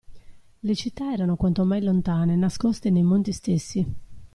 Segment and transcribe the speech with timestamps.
[0.61, 3.85] Le città era quanto mai lontane, nascoste nei monti stessi.